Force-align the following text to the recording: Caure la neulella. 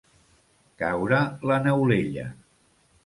Caure 0.79 1.19
la 1.51 1.59
neulella. 1.67 2.29